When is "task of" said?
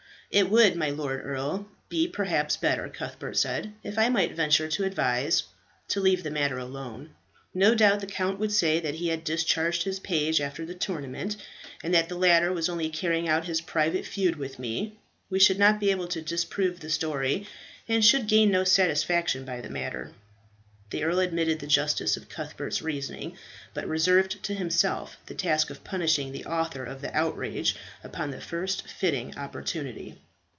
25.33-25.85